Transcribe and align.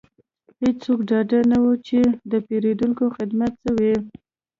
هیڅوک 0.61 0.99
ډاډه 1.09 1.39
نه 1.51 1.57
وو 1.63 1.73
چې 1.87 1.99
د 2.31 2.33
پیرودونکو 2.47 3.05
خدمت 3.15 3.51
څه 3.63 3.69
دی 3.79 3.93